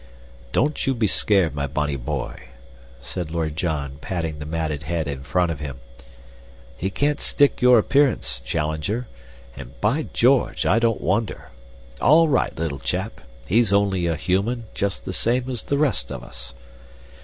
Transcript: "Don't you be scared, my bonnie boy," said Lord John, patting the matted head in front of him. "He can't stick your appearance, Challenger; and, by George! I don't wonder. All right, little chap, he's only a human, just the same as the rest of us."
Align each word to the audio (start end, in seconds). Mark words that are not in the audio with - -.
"Don't 0.51 0.87
you 0.87 0.95
be 0.95 1.05
scared, 1.05 1.53
my 1.53 1.67
bonnie 1.67 1.95
boy," 1.95 2.47
said 3.01 3.29
Lord 3.29 3.55
John, 3.55 3.99
patting 4.01 4.39
the 4.39 4.47
matted 4.47 4.81
head 4.81 5.07
in 5.07 5.21
front 5.21 5.51
of 5.51 5.59
him. 5.59 5.77
"He 6.75 6.89
can't 6.89 7.21
stick 7.21 7.61
your 7.61 7.77
appearance, 7.77 8.39
Challenger; 8.39 9.07
and, 9.55 9.79
by 9.79 10.07
George! 10.11 10.65
I 10.65 10.79
don't 10.79 11.01
wonder. 11.01 11.49
All 12.01 12.27
right, 12.27 12.57
little 12.57 12.79
chap, 12.79 13.21
he's 13.45 13.71
only 13.71 14.07
a 14.07 14.15
human, 14.15 14.65
just 14.73 15.05
the 15.05 15.13
same 15.13 15.47
as 15.51 15.61
the 15.61 15.77
rest 15.77 16.11
of 16.11 16.23
us." 16.23 16.55